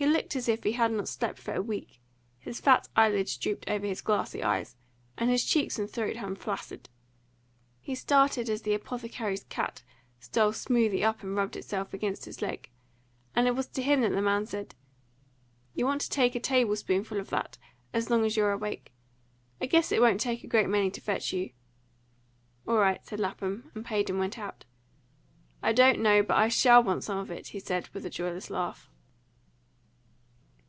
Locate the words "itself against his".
11.56-12.40